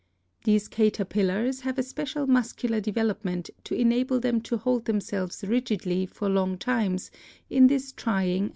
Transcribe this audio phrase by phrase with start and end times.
[0.45, 6.27] These caterpillars have a special muscular development to enable them to hold themselves rigidly for
[6.27, 7.11] long times
[7.51, 8.49] in this trying atti Fig.